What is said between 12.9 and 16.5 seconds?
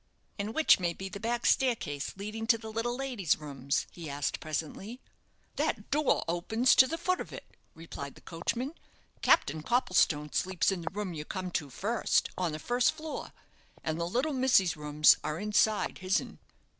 floor; and the little missy's rooms are inside his'n."